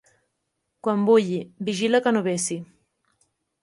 Quan 0.87 1.05
bulli, 1.11 1.39
vigila 1.71 2.05
que 2.09 2.17
no 2.19 2.27
vessi. 2.33 2.63